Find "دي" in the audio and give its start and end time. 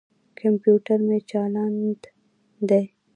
2.69-2.83